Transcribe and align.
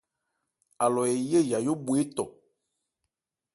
Alɔ 0.83 1.01
eyé 1.13 1.39
yayó 1.49 1.73
bhwe 1.85 1.95
étɔ. 2.03 2.25